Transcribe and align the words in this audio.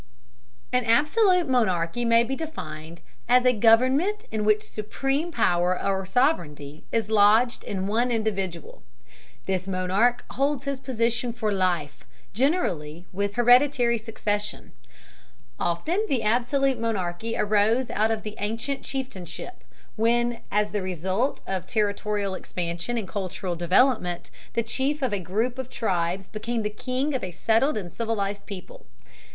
An 0.73 0.83
absolute 0.83 1.47
monarchy 1.47 2.05
may 2.05 2.23
be 2.23 2.35
defined 2.35 3.01
as 3.29 3.45
a 3.45 3.53
government 3.53 4.25
in 4.31 4.43
which 4.43 4.63
supreme 4.63 5.31
power 5.31 5.79
or 5.79 6.07
sovereignty 6.07 6.83
is 6.91 7.11
lodged 7.11 7.63
in 7.63 7.85
one 7.85 8.09
individual. 8.09 8.81
This 9.45 9.67
monarch 9.67 10.25
holds 10.31 10.65
his 10.65 10.79
position 10.79 11.31
for 11.31 11.51
life, 11.51 12.03
generally 12.33 13.05
with 13.13 13.35
hereditary 13.35 13.99
succession. 13.99 14.71
Often 15.59 16.07
the 16.09 16.23
absolute 16.23 16.79
monarchy 16.79 17.37
arose 17.37 17.91
out 17.91 18.09
of 18.09 18.23
the 18.23 18.33
ancient 18.39 18.81
chieftainship, 18.81 19.63
when, 19.97 20.39
as 20.51 20.71
the 20.71 20.81
result 20.81 21.41
of 21.45 21.67
territorial 21.67 22.33
expansion 22.33 22.97
and 22.97 23.07
cultural 23.07 23.55
development, 23.55 24.31
the 24.53 24.63
chief 24.63 25.03
of 25.03 25.13
a 25.13 25.19
group 25.19 25.59
of 25.59 25.69
tribes 25.69 26.27
became 26.27 26.63
the 26.63 26.71
king 26.71 27.13
of 27.13 27.23
a 27.23 27.29
settled 27.29 27.77
and 27.77 27.93
civilized 27.93 28.47
people. 28.47 28.87